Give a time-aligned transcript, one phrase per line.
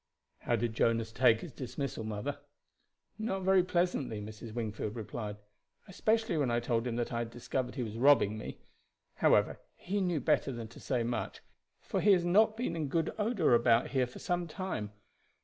[0.39, 2.39] "How did Jonas take his dismissal, mother?"
[3.19, 4.51] "Not very pleasantly," Mrs.
[4.51, 5.37] Wingfield replied;
[5.87, 8.57] "especially when I told him that I had discovered he was robbing me.
[9.17, 11.41] However, he knew better than to say much,
[11.81, 14.91] for he has not been in good odor about here for some time.